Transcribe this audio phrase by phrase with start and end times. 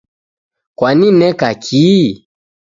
[0.77, 1.85] Kwanineka ki